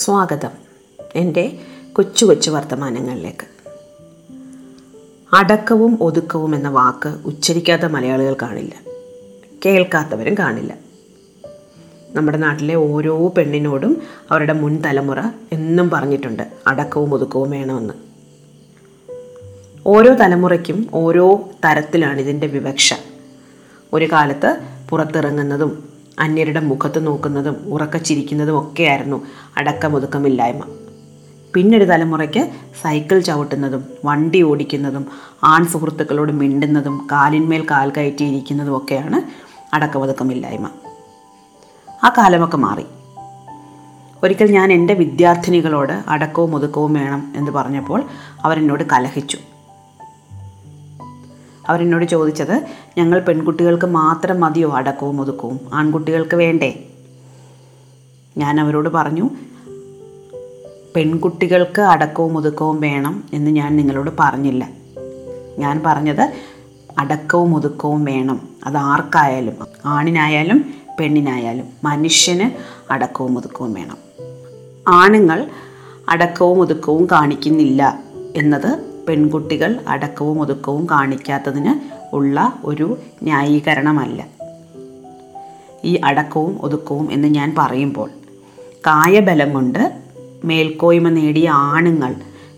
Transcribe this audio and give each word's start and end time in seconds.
സ്വാഗതം 0.00 0.50
എന്റെ 1.14 1.58
കൊച്ചു 1.92 2.26
കൊച്ചു 2.26 2.50
വർത്തമാനങ്ങളിലേക്ക്. 2.50 3.46
അടക്കവും 5.34 5.98
ഒതുക്കവും 6.00 6.54
എന്ന 6.54 6.68
വാക്ക് 6.68 7.08
ഉച്ചരിക്കാത്ത 7.24 7.82
മലയാളികൾ 7.82 8.36
കാണില്ല. 8.42 8.74
കേൾക്കാത്തവരും 9.66 10.34
കാണില്ല. 10.38 10.76
നമ്മുടെ 12.10 12.38
നാട്ടിലെ 12.38 12.74
ഓരോ 12.74 13.28
പെണ്ണിനോടും 13.28 14.02
അവരുടെ 14.30 14.52
മുൻ 14.52 14.82
തലമുറ 14.82 15.20
എന്നും 15.52 15.90
പറഞ്ഞിട്ടുണ്ട് 15.90 16.42
അടക്കവും 16.66 17.14
ഒതുക്കവും 17.14 17.50
വേണമെന്ന്. 17.50 17.94
ഓരോ 19.86 20.14
തലമുറയ്ക്കും 20.14 20.90
ഓരോ 20.92 21.48
തരത്തിലാണ് 21.64 22.20
ഇതിന്റെ 22.20 22.46
വിവക്ഷ. 22.46 22.94
ഒരു 23.92 24.08
കാലത്ത് 24.12 24.60
പുറത്തിറങ്ങുന്നതും 24.90 25.89
അന്യരുടെ 26.18 26.60
മുഖത്ത് 26.60 27.06
നോക്കുന്നതും 27.06 27.56
ഉറക്കച്ചിരിക്കുന്നതും 27.66 28.60
ഒക്കെയായിരുന്നു 28.60 29.26
അടക്കമൊതുക്കമില്ലായ്മ. 29.56 30.62
പിന്നൊരു 31.54 31.84
തലമുറയ്ക്ക് 31.84 32.50
സൈക്കിൾ 32.82 33.18
ചവിട്ടുന്നതും 33.18 33.84
വണ്ടി 34.04 34.42
ഓടിക്കുന്നതും 34.42 35.06
ആൺ 35.44 35.66
സുഹൃത്തുക്കളോട് 35.66 36.32
മിണ്ടുന്നതും 36.32 37.08
കാലിന്മേൽ 37.12 37.66
കാൽ 37.70 37.92
കയറ്റിയിരിക്കുന്നതും 37.96 38.76
ഒക്കെയാണ് 38.76 39.20
അടക്കമൊതുക്കമില്ലായ്മ. 39.74 40.68
ആ 42.04 42.14
കാലമൊക്കെ 42.18 42.56
മാറി. 42.56 42.84
ഒരിക്കൽ 44.22 44.50
ഞാൻ 44.50 44.72
എന്റെ 44.72 44.94
വിദ്യാർത്ഥിനികളോട് 44.94 46.02
അടക്കവും 46.08 46.56
ഒതുക്കവും 46.56 46.94
വേണം 46.94 47.32
എന്ന് 47.36 47.50
പറഞ്ഞപ്പോൾ 47.50 48.02
അവരെന്നോട് 48.42 48.84
കലഹിച്ചു. 48.92 49.38
അവരെന്നോട് 51.70 52.04
ചോദിച്ചത് 52.04 52.66
ഞങ്ങൾ 52.98 53.20
പെൺകുട്ടികൾക്ക് 53.20 53.86
മാത്രം 53.86 54.40
മതിയോ 54.40 54.72
അടക്കവും 54.72 55.20
ഒതുക്കവും? 55.20 55.60
ആൺകുട്ടികൾക്ക് 55.74 56.36
വേണ്ടേ? 56.36 56.84
ഞാൻ 58.38 58.60
അവരോട് 58.60 58.88
പറഞ്ഞു 58.88 59.30
പെൺകുട്ടികൾക്ക് 60.96 61.82
അടക്കവും 61.82 62.36
ഒതുക്കവും 62.36 62.80
വേണം 62.80 63.24
എന്ന് 63.32 63.50
ഞാൻ 63.50 63.76
നിങ്ങളോട് 63.76 64.10
പറഞ്ഞില്ല. 64.20 64.68
ഞാൻ 65.58 65.82
പറഞ്ഞത് 65.86 66.32
അടക്കവും 66.98 67.56
ഒതുക്കവും 67.56 68.04
വേണം. 68.04 68.48
അത് 68.66 68.76
ആർക്കായാലും 68.76 69.54
ആണിനായാലും 69.84 70.64
പെണ്ണിനായാലും 71.00 71.66
മനുഷ്യന് 71.84 72.50
അടക്കവും 72.92 73.38
ഒതുക്കവും 73.38 73.72
വേണം. 73.72 73.96
ആണുങ്ങൾ 74.88 75.50
അടക്കവും 76.08 76.60
ഒതുക്കവും 76.60 77.08
കാണിക്കുന്നില്ല 77.12 77.98
എന്നത് 78.36 78.89
പെൺകുട്ടികൾ 79.10 79.80
അടക്കവും 79.88 80.40
ഒതുക്കവും 80.40 80.86
കാണിക്കാത്തതിന് 80.90 81.74
ഉള്ള 82.14 82.58
ഒരു 82.64 82.98
ന്യായീകരണമല്ല. 83.22 84.26
ഈ 85.84 86.00
അടക്കവും 86.04 86.58
ഒതുക്കവും 86.62 87.12
എന്ന് 87.12 87.28
ഞാൻ 87.28 87.54
പറയുമ്പോൾ 87.58 88.10
കായബലം 88.86 89.52
കൊണ്ട് 89.52 90.02
മേൽക്കോയ്മ 90.44 91.08
നേടിയ 91.08 91.50
ആണുങ്ങൾ 91.50 92.14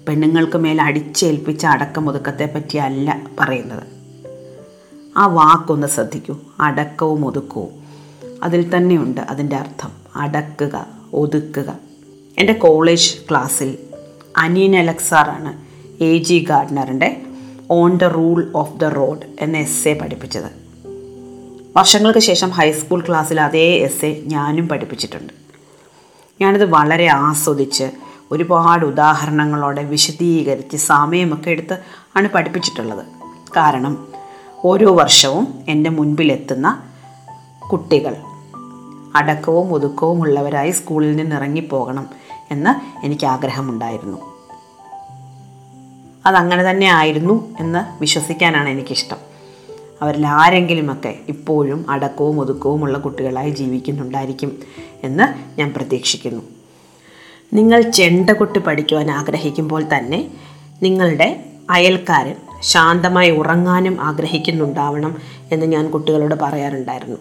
പെണ്ണുങ്ങൾക്ക് 0.09 0.59
മേൽ 0.59 0.83
അടിച്ചേൽപ്പിച്ച 0.83 1.67
അടക്കം 1.67 2.09
ഒതുക്കത്തെ 2.09 2.53
പറ്റിയല്ല 2.55 3.23
പറയുന്നത്. 3.41 3.83
ആ 5.17 5.27
വാക്കൊന്ന് 5.27 5.87
ശ്രദ്ധിക്കൂ. 5.87 6.37
അടക്കവും 6.61 7.27
ഒതുക്കവും. 7.27 7.71
അതിൽ 8.43 8.77
തന്നെയുണ്ട് 8.77 9.21
അതിന്റെ 9.21 9.57
അർത്ഥം. 9.57 9.91
അടക്കുക 10.17 10.87
ഒതുക്കുക. 11.13 11.79
എന്റെ 12.39 12.53
കോളേജ് 12.53 13.31
ക്ലാസ്സിൽ 13.31 13.79
അനീൻ 14.37 14.77
അലക്സാറാണ് 14.77 15.72
A 16.03 16.19
G 16.19 16.47
ഗാർഡനറിന്റെ 16.49 17.23
on 17.71 17.97
the 17.97 18.05
rule 18.05 18.53
of 18.55 18.77
the 18.77 18.85
road 18.85 19.21
എന്ന 19.41 19.57
എസ് 19.57 19.89
എ 19.89 19.99
പഠിപ്പിച്ചത്. 19.99 20.63
വർഷങ്ങൾക്ക് 21.77 22.19
ശേഷം 22.19 22.51
ഹൈസ്കൂൾ 22.51 23.05
ക്ലാസ്സിൽ 23.09 23.41
അതേ 23.41 23.71
എസ് 23.71 24.05
എ 24.05 24.23
ഞാനും 24.27 24.69
പഠിപ്പിച്ചിട്ടുണ്ട്. 24.69 25.33
ഞാനത് 26.41 26.65
വളരെ 26.65 27.07
ആസ്വദിച്ച് 27.07 27.91
ഒരുപാട് 28.31 28.87
ഉദാഹരണങ്ങളോടെ 28.87 29.83
വിശദീകരിച്ച് 29.83 30.77
സമയമൊക്കെ 30.77 31.51
എടുത്ത് 31.51 31.79
ആണ് 32.17 32.29
പഠിപ്പിച്ചിട്ടുള്ളത്. 32.29 33.07
കാരണം 33.57 34.09
ഓരോ 34.65 34.95
വർഷവും 34.95 35.55
എന്റെ 35.69 35.91
മുൻപിലെത്തുന്ന 35.91 36.83
കുട്ടികൾ 37.73 38.17
അടക്കവും 39.15 39.73
ഒതുക്കവും 39.73 40.21
ഉള്ളവരായി 40.21 40.71
സ്കൂളിൽ 40.71 41.17
നിന്ന് 41.17 41.37
ഇറങ്ങിപ്പോകണം 41.37 42.07
എന്ന് 42.51 43.07
എനിക്ക് 43.07 43.27
ആഗ്രഹമുണ്ടായിരുന്നു. 43.27 44.32
അതങ്ങനെ 46.27 46.71
തന്നെ 46.71 46.87
ആയിരുന്നു 46.87 47.57
എന്ന് 47.61 48.01
വിശ്വസിക്കാനാണ് 48.01 48.69
എനിക്കിഷ്ടം. 48.69 49.17
അവരിൽ 50.03 50.27
ആരെങ്കിലുമൊക്കെ 50.27 51.19
ഇപ്പോഴും 51.29 51.91
അടക്കവും 51.91 52.41
ഒതുക്കവുമുള്ള 52.41 52.99
കുട്ടികളായി 52.99 53.51
ജീവിക്കുന്നുണ്ടായിരിക്കും 53.51 54.59
എന്ന് 55.03 55.61
ഞാൻ 55.61 55.75
പ്രതീക്ഷിക്കുന്നു. 55.77 56.43
നിങ്ങൾ 57.53 57.81
ചെണ്ട 57.81 57.95
ചെണ്ടകൊട്ട് 57.95 58.59
പഠിക്കുവാൻ 58.59 59.11
ആഗ്രഹിക്കുമ്പോൾ 59.11 59.85
തന്നെ 59.97 60.31
നിങ്ങളുടെ 60.83 61.45
അയൽക്കാരൻ 61.71 62.35
ശാന്തമായി 62.61 63.31
ഉറങ്ങാനും 63.31 64.01
ആഗ്രഹിക്കുന്നുണ്ടാവണം 64.01 65.17
എന്ന് 65.53 65.67
ഞാൻ 65.67 65.91
കുട്ടികളോട് 65.91 66.35
പറയാറുണ്ടായിരുന്നു. 66.35 67.19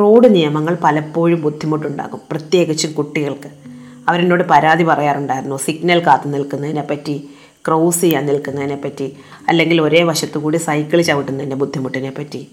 റോഡ് 0.00 0.34
നിയമങ്ങൾ 0.34 0.78
പലപ്പോഴും 0.84 1.42
ബുദ്ധിമുട്ടുണ്ടാകും 1.42 2.20
പ്രത്യേകിച്ചും 2.30 2.92
കുട്ടികൾക്ക്. 2.92 3.63
അവരെന്നോട് 4.08 4.44
പരാതി 4.50 4.84
പറയാറുണ്ടായിരുന്നു. 4.84 5.56
സിഗ്നൽ 5.56 5.98
കാത്തു 5.98 6.28
നിൽക്കുന്നതിനെ 6.28 6.86
പറ്റി 6.90 7.28
ക്രോസ് 7.66 8.00
ചെയ്യാൻ 8.00 8.26
നിൽക്കുന്നതിനെ 8.26 8.76
പറ്റി 8.76 9.16
അല്ലെങ്കിൽ 9.48 9.82
ഒരേ 9.82 10.02
വശത്തു 10.02 10.38
കൂടി 10.38 10.56
സൈക്കിൾ 10.56 11.02
ചവിട്ടുന്നതിന്റെ 11.02 11.56
ബുദ്ധിമുട്ടിനെ 11.56 12.10
പറ്റി. 12.10 12.48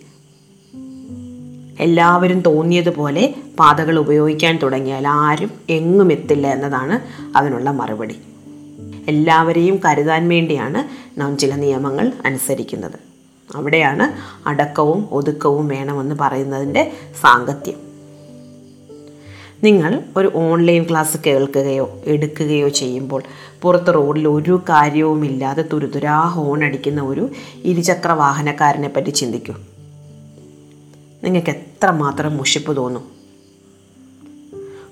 എല്ലാവരും 1.79 2.41
തോന്നിയതുപോലെ 2.41 3.35
പാതകൾ 3.59 3.99
ഉപയോഗിക്കാൻ 3.99 4.57
തുടങ്ങിയാൽ 4.57 5.07
ആരും 5.07 5.51
എങ്ങും 5.69 6.11
എത്തില്ല 6.11 6.47
എന്നതാണ് 6.47 6.99
അതിനുള്ള 7.37 7.71
മറുപടി. 7.71 8.15
എല്ലാവരെയും 9.07 9.79
കരുതാൻ 9.85 10.29
വേണ്ടിയാണ് 10.29 11.11
നാം 11.19 11.37
ചില 11.37 11.55
നിയമങ്ങൾ 11.55 12.11
അനുസരിക്കുന്നത്. 12.25 12.99
അവിടെയാണ് 13.55 14.13
അടക്കവും 14.49 15.07
ഒതുക്കവും 15.11 15.67
വേണമെന്ന് 15.67 16.15
പറയുന്നതിന്റെ 16.21 16.91
സാങ്കത്യം. 17.21 17.90
നിങ്ങൾ 19.63 20.03
ഒരു 20.17 20.31
ഓൺലൈൻ 20.35 20.83
ക്ലാസ് 20.89 21.17
കേൾക്കുകയോ 21.25 21.89
എടുക്കുകയോ 22.05 22.69
ചെയ്യുമ്പോൾ 22.69 23.23
പുറത്ത് 23.61 23.93
റോഡിൽ 23.93 24.27
ഒരു 24.27 24.61
കാര്യവുമില്ലാതെ 24.69 25.61
തുരുതുരാ 25.73 26.21
ഹോൺ 26.21 26.63
അടിക്കുന്ന 26.63 27.01
ഒരു 27.01 27.29
ഇരുചക്ര 27.63 28.11
വാഹനക്കാരനെ 28.11 28.89
പറ്റി 28.89 29.09
ചിന്തിക്കൂ. 29.09 29.53
നിങ്ങൾക്ക് 31.23 31.49
എത്രമാത്രം 31.49 32.37
മുഷിപ്പ് 32.37 32.75
തോന്നും? 32.75 33.03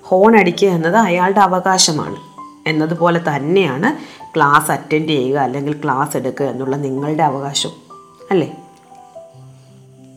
ഹോൺ 0.02 0.36
അടിക്കുക 0.36 0.68
എന്നത് 0.68 0.96
അയാളുടെ 0.96 1.40
അവകാശമാണ്. 1.40 2.16
എന്നതുപോലെ 2.68 3.20
തന്നെയാണ് 3.28 3.96
ക്ലാസ് 4.36 4.72
അറ്റൻഡ് 4.72 5.08
ചെയ്യുക 5.08 5.38
അല്ലെങ്കിൽ 5.38 5.72
ക്ലാസ് 5.72 6.16
എടുക്കുക 6.16 6.46
എന്നുള്ള 6.46 6.76
നിങ്ങളുടെ 6.76 7.22
അവകാശം 7.22 7.70
അല്ലേ? 8.30 8.59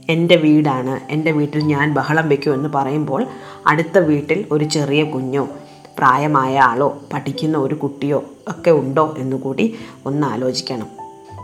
എന്റെ 0.09 0.35
വീടാണ്. 0.35 1.11
എന്റെ 1.11 1.31
വീട്ടിൽ 1.31 1.61
ഞാൻ 1.61 1.93
ബഹളം 1.93 2.29
വയ്ക്കും 2.29 2.53
എന്ന് 2.53 2.69
പറയുമ്പോൾ 2.75 3.25
അടുത്ത 3.67 3.97
വീട്ടിൽ 3.97 4.45
ഒരു 4.51 4.65
ചെറിയ 4.65 5.03
കുഞ്ഞോ 5.03 5.47
പ്രായമായ 5.97 6.59
ആളോ 6.59 6.97
പഠിക്കുന്ന 7.13 7.57
ഒരു 7.57 7.75
കുട്ടിയോ 7.75 8.23
ഒക്കെ 8.47 8.71
ഉണ്ടോ 8.71 9.15
എന്നുകൂടി 9.17 9.75
ഒന്ന് 10.05 10.27
ആലോചിക്കണം. 10.27 10.87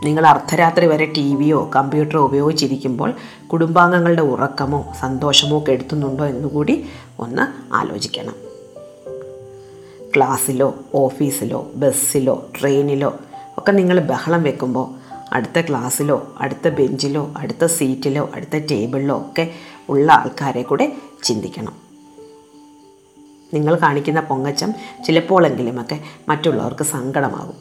നിങ്ങൾ 0.03 0.27
അർദ്ധരാത്രി 0.27 0.85
വരെ 0.85 1.05
ടി 1.05 1.35
വിയോ 1.35 1.71
കമ്പ്യൂട്ടറോ 1.75 2.23
ഉപയോഗിച്ചിരിക്കുമ്പോൾ 2.23 3.13
കുടുംബാംഗങ്ങളുടെ 3.51 4.21
ഉറക്കമോ 4.21 4.93
സന്തോഷമോ 4.99 5.63
കെടുത്തുന്നുണ്ടോ 5.69 6.25
എന്നുകൂടി 6.25 6.85
ഒന്ന് 7.19 7.73
ആലോചിക്കണം. 7.73 8.49
ക്ലാസ്സിലോ 10.15 10.75
ഓഫീസിലോ 10.95 11.71
ബസ്സിലോ 11.75 12.45
ട്രെയിനിലോ 12.59 13.15
ഒക്കെ 13.57 13.71
നിങ്ങൾ 13.71 13.99
ബഹളം 13.99 14.43
വെക്കുമ്പോൾ 14.43 14.98
അടുത്ത 15.31 15.61
ക്ലാസ്സിലോ 15.61 16.35
അടുത്ത 16.37 16.67
ബെഞ്ചിലോ 16.67 17.33
അടുത്ത 17.37 17.65
സീറ്റിലോ 17.65 18.29
അടുത്ത 18.35 18.57
ടേബിളിലോ 18.57 19.17
ഒക്കെ 19.17 19.53
ഉള്ള 19.89 20.11
ആൾക്കാരെ 20.11 20.61
കൂടെ 20.61 20.95
ചിന്തിക്കണം. 21.23 21.73
നിങ്ങൾ 23.53 23.75
കാണിക്കുന്ന 23.75 24.21
പൊങ്ങച്ചം 24.21 24.73
ചിലപ്പോഴെങ്കിലുമൊക്കെ 25.05 25.99
മറ്റുള്ളവർക്ക് 26.29 26.83
സങ്കടമാകും. 26.83 27.53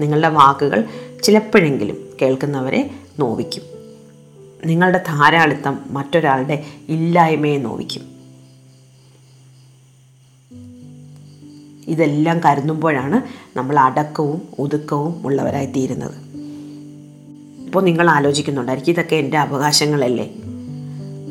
നിങ്ങളുടെ 0.00 0.28
വാക്കുകൾ 0.28 0.84
ചിലപ്പോഴെങ്കിലും 1.22 1.96
കേൾക്കുന്നവരെ 2.22 2.90
നോവിക്കും. 3.18 3.62
നിങ്ങളുടെ 4.64 5.04
ധാരാളിത്തം 5.06 5.78
മറ്റൊരാളുടെ 5.90 6.64
ഇല്ലായ്മയെ 6.88 7.58
നോവിക്കും. 7.58 8.16
ഇതെല്ലാം 11.86 12.40
കരുതുമ്പോഴാണ് 12.40 13.22
നമ്മൾ 13.58 13.78
അടക്കവും 13.78 14.42
ഒതുക്കവും 14.58 15.26
ഉള്ളവരായി 15.26 15.66
തീരുന്നത് 15.66 16.25
ഇപ്പോൾ 17.66 17.82
നിങ്ങൾ 17.82 18.10
ആലോചിക്കുന്നുണ്ടായിരിക്കും 18.10 18.92
ഇതൊക്കെ 18.92 19.16
എന്റെ 19.16 19.38
അവകാശങ്ങളല്ലേ? 19.38 20.30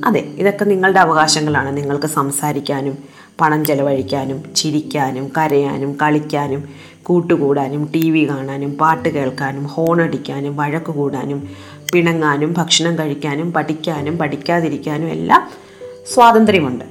അതെ 0.06 0.20
ഇതൊക്കെ 0.20 0.66
നിങ്ങളുടെ 0.66 1.00
അവകാശങ്ങളാണ്. 1.00 1.78
നിങ്ങൾക്ക് 1.78 2.06
സംസാരിക്കാനും 2.06 2.98
പണം 3.42 3.66
ചെലവഴിക്കാനും 3.66 4.44
ചിരിക്കാനും 4.56 5.32
കരയാനും 5.38 5.98
കളിക്കാനും 6.02 6.64
കൂട്ടുകൂടാനും 7.04 7.92
ടി 7.96 8.12
വി 8.12 8.30
കാണാനും 8.30 8.78
പാട്ട് 8.78 9.10
കേൾക്കാനും 9.10 9.64
ഹോണടിക്കാനും 9.64 10.58
വഴക്ക് 10.58 10.92
കൂടാനും 10.92 11.50
പിണങ്ങാനും 11.94 12.54
ഭക്ഷണം 12.58 13.00
കഴിക്കാനും 13.00 13.54
പഠിക്കാനും 13.54 14.18
പഠിക്കാതിരിക്കാനും 14.18 15.08
എല്ലാം 15.08 15.50
സ്വാതന്ത്ര്യമുണ്ട്. 16.14 16.86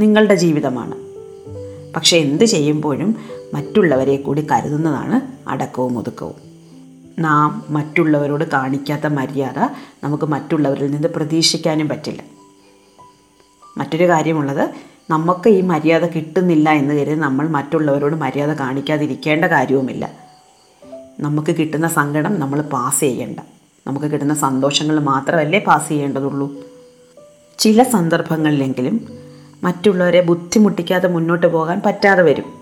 നിങ്ങളുടെ 0.00 0.34
ജീവിതമാണ്. 0.34 0.94
പക്ഷേ 1.94 2.16
എന്ത് 2.16 2.44
ചെയ്യുമ്പോഴും 2.44 3.16
മറ്റുള്ളവരെ 3.54 4.16
കൂടി 4.16 4.46
കരുതുന്നതാണ് 4.52 5.48
അടക്കവും 5.48 5.98
ഒതുക്കവും. 5.98 6.49
നാം 7.18 7.64
മറ്റുള്ളവരോട് 7.70 8.44
കാണിക്കാത്ത 8.44 9.06
മര്യാദ 9.06 9.58
നമുക്ക് 10.04 10.24
മറ്റുള്ളവരിൽ 10.24 10.90
നിന്ന് 10.90 11.08
പ്രതീക്ഷിക്കാനും 11.08 11.88
പറ്റില്ല. 11.88 12.22
മറ്റൊരു 13.78 14.08
കാര്യമുള്ളത് 14.08 14.70
നമുക്ക് 15.10 15.48
ഈ 15.48 15.60
മര്യാദ 15.60 16.04
കിട്ടുന്നില്ല 16.04 16.70
എന്ന് 16.70 16.94
കരുതി 16.94 17.14
നമ്മൾ 17.14 17.48
മറ്റുള്ളവരോട് 17.48 18.16
മര്യാദ 18.16 18.50
കാണിക്കാതിരിക്കേണ്ട 18.50 19.44
കാര്യവുമില്ല. 19.44 20.10
നമുക്ക് 21.20 21.56
കിട്ടുന്ന 21.56 21.88
സങ്കടം 21.88 22.40
നമ്മൾ 22.40 22.60
പാസ് 22.60 23.00
ചെയ്യേണ്ട. 23.00 23.40
നമുക്ക് 23.86 24.06
കിട്ടുന്ന 24.06 24.34
സന്തോഷങ്ങൾ 24.34 25.00
മാത്രമല്ലേ 25.00 25.58
പാസ് 25.58 25.88
ചെയ്യേണ്ടതുള്ളൂ. 25.88 26.54
ചില 27.58 27.82
സന്ദർഭങ്ങളിലെങ്കിലും 27.82 29.08
മറ്റുള്ളവരെ 29.62 30.20
ബുദ്ധിമുട്ടിക്കാതെ 30.20 31.08
മുന്നോട്ട് 31.08 31.46
പോകാൻ 31.46 31.82
പറ്റാതെ 31.86 32.22
വരും. 32.22 32.52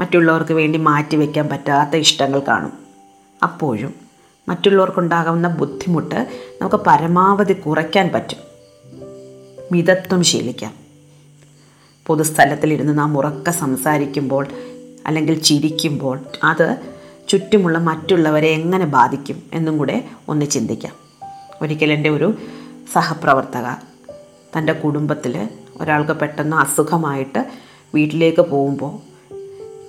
മറ്റുള്ളവർക്ക് 0.00 0.52
വേണ്ടി 0.52 0.78
മാറ്റിവെക്കാൻ 0.78 1.48
പറ്റാത്ത 1.48 1.96
ഇഷ്ടങ്ങൾ 1.96 2.40
കാണും. 2.40 2.87
അപ്പോഴും 3.42 3.94
മറ്റുള്ളവർക്കുണ്ടാകുന്ന 4.48 5.48
ബുദ്ധിമുട്ട് 5.48 6.28
നമുക്ക് 6.62 6.76
പരമാവധി 6.76 7.52
കുറയ്ക്കാൻ 7.52 8.10
പറ്റും. 8.14 8.38
മിതത്വം 9.72 10.24
ശീലിക്കാം. 10.24 10.74
പൊതുസ്ഥലത്തിലിരുന്ന് 12.06 12.98
നാം 12.98 13.18
ഉറക്കെ 13.18 13.50
സംസാരിക്കുമ്പോൾ 13.50 14.46
അല്ലെങ്കിൽ 15.06 15.42
ചിരിക്കുമ്പോൾ 15.42 16.20
അത് 16.44 16.76
ചുറ്റുമുള്ള 17.28 17.78
മറ്റുള്ളവരെ 17.78 18.48
എങ്ങനെ 18.48 18.86
ബാധിക്കും 18.86 19.42
എന്നും 19.52 19.78
കൂടെ 19.78 20.04
ഒന്ന് 20.28 20.46
ചിന്തിക്കാം. 20.46 20.92
ഒരിക്കൽ 21.62 21.92
എന്റെ 21.92 22.10
ഒരു 22.10 22.34
സഹപ്രവർത്തക 22.92 23.74
തന്റെ 24.58 24.72
കുടുംബത്തിൽ 24.72 25.48
ഒരാൾക്ക് 25.80 26.12
പെട്ടെന്ന് 26.12 26.56
അസുഖമായിട്ട് 26.56 27.46
വീട്ടിലേക്ക് 27.94 28.40
പോകുമ്പോൾ 28.40 29.08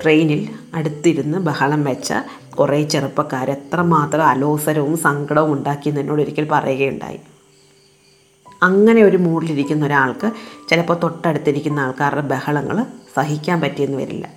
ട്രെയിനിൽ 0.03 0.49
അടുത്തിരുന്ന് 0.73 1.37
ബഹളം 1.37 1.83
വെച്ച 1.83 2.13
കുറേ 2.59 2.83
ചെറുപ്പക്കാർ 2.83 3.51
എത്രമാത്രം 3.51 4.23
അലോസരവും 4.23 4.97
സങ്കടവും 4.97 5.53
ഉണ്ടാക്കി 5.53 5.89
എന്നോട് 5.89 6.21
ഒരിക്കൽ 6.21 6.47
പറയുകയുണ്ടായി. 6.51 7.19
അങ്ങനെ 8.63 9.03
ഒരു 9.03 9.17
മൂഡിലിരിക്കുന്ന 9.17 9.85
ഒരാൾക്ക് 9.85 10.31
ചിലപ്പോൾ 10.69 10.99
തൊട്ടടുത്തിരിക്കുന്ന 11.03 11.79
ആൾക്കാരുടെ 11.79 12.21
ബഹളങ്ങൾ 12.21 12.85
സഹിക്കാൻ 13.15 13.61
പറ്റിയെന്ന് 13.61 13.97
വരില്ല. 13.97 14.29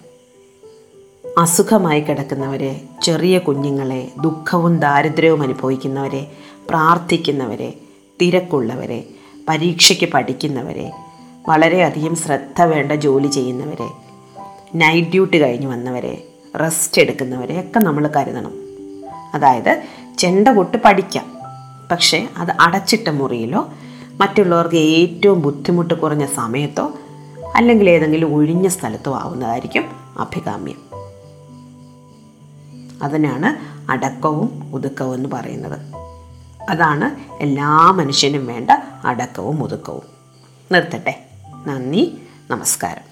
അസുഖമായി 1.38 2.00
കിടക്കുന്നവരെ 2.00 2.80
ചെറിയ 3.02 3.38
കുഞ്ഞുങ്ങളെ 3.38 4.12
ദുഃഖവും 4.22 4.78
ദാരിദ്ര്യവും 4.78 5.42
അനുഭവിക്കുന്നവരെ 5.42 6.32
പ്രാർത്ഥിക്കുന്നവരെ 6.68 7.74
തിരക്കുള്ളവരെ 8.20 9.04
പരീക്ഷയ്ക്ക് 9.48 10.12
പഠിക്കുന്നവരെ 10.12 10.92
വളരെയധികം 11.48 12.16
ശ്രദ്ധ 12.16 12.62
വേണ്ട 12.62 12.92
ജോലി 12.92 13.26
ചെയ്യുന്നവരെ 13.26 13.88
നൈറ്റ് 14.74 15.08
ഡ്യൂട്ടി 15.08 15.42
കഴിഞ്ഞ് 15.42 15.66
വന്നവരെ 15.66 16.31
റെസ്റ്റ് 16.60 17.02
എടുക്കുന്നവരെ 17.02 17.60
ഒക്കെ 17.60 17.78
നമ്മൾ 17.78 18.08
കരുതണം. 18.08 18.52
അതായത് 19.34 19.82
ചെണ്ട 20.18 20.48
കൊട്ട് 20.48 20.76
പഠിക്കാം. 20.84 21.38
പക്ഷേ 21.90 22.28
അത് 22.36 22.50
അടച്ചിട്ട 22.60 23.08
മുറിയിലോ 23.08 23.72
മറ്റുള്ളവർക്ക് 24.20 24.76
ഏറ്റവും 24.76 25.40
ബുദ്ധിമുട്ട് 25.40 25.94
കുറഞ്ഞ 25.94 26.26
സമയത്തോ 26.26 26.92
അല്ലെങ്കിൽ 27.56 27.90
ഏതെങ്കിലും 27.90 28.34
ഒഴിഞ്ഞ 28.34 28.68
സ്ഥലത്തോ 28.68 29.14
ആവുന്നതായിരിക്കും 29.14 29.84
അഭികാമ്യം. 30.18 30.76
അതിനാണ് 33.02 33.72
അടക്കവും 33.90 34.70
ഒതുക്കവും 34.74 35.14
എന്ന് 35.14 35.28
പറയുന്നത്. 35.28 35.78
അതാണ് 36.70 37.34
എല്ലാ 37.42 37.90
മനുഷ്യനും 37.90 38.46
വേണ്ട 38.46 38.70
അടക്കവും 39.04 39.64
ഒതുക്കവും. 39.64 40.02
നിർത്തട്ടെ. 40.72 41.24
നന്ദി. 41.66 42.22
നമസ്കാരം. 42.50 43.11